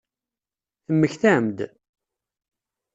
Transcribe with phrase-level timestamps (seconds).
[0.85, 1.57] Temmektam-d?